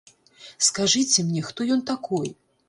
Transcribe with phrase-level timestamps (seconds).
[0.67, 2.35] Скажыце мне, хто ён такой?